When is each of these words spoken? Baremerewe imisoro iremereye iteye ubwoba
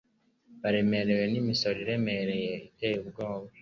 Baremerewe 0.61 1.23
imisoro 1.41 1.77
iremereye 1.85 2.51
iteye 2.67 2.95
ubwoba 3.03 3.47